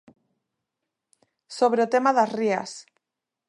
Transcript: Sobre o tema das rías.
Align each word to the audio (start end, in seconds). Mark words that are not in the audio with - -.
Sobre 1.57 1.81
o 1.85 1.91
tema 1.93 2.11
das 2.17 2.33
rías. 2.39 2.71